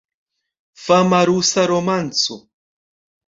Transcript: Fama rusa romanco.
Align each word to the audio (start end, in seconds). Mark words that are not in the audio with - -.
Fama 0.85 1.19
rusa 1.29 1.61
romanco. 1.71 2.35